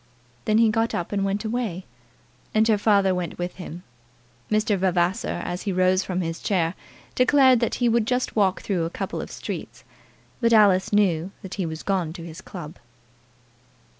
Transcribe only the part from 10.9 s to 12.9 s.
knew that he was gone to his club.